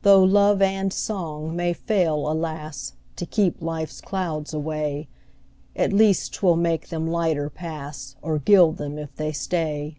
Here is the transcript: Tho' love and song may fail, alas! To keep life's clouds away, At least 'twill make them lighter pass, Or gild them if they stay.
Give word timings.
Tho' 0.00 0.22
love 0.24 0.62
and 0.62 0.90
song 0.90 1.54
may 1.54 1.74
fail, 1.74 2.30
alas! 2.32 2.94
To 3.16 3.26
keep 3.26 3.60
life's 3.60 4.00
clouds 4.00 4.54
away, 4.54 5.06
At 5.76 5.92
least 5.92 6.32
'twill 6.32 6.56
make 6.56 6.88
them 6.88 7.06
lighter 7.06 7.50
pass, 7.50 8.16
Or 8.22 8.38
gild 8.38 8.78
them 8.78 8.96
if 8.96 9.14
they 9.16 9.32
stay. 9.32 9.98